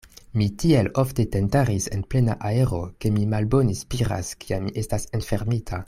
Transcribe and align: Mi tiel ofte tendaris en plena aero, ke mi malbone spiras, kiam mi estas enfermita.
Mi 0.39 0.45
tiel 0.61 0.87
ofte 1.01 1.25
tendaris 1.35 1.87
en 1.97 2.01
plena 2.13 2.37
aero, 2.51 2.81
ke 3.05 3.13
mi 3.19 3.27
malbone 3.35 3.77
spiras, 3.83 4.33
kiam 4.47 4.67
mi 4.71 4.75
estas 4.85 5.07
enfermita. 5.21 5.77